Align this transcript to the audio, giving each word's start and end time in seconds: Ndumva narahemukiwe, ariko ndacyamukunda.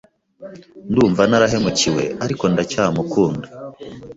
Ndumva 0.91 1.21
narahemukiwe, 1.29 2.03
ariko 2.23 2.43
ndacyamukunda. 2.51 3.47